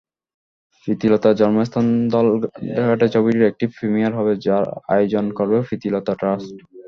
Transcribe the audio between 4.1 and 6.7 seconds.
হবে, যার আয়োজন করবে প্রীতিলতা ট্রাস্ট।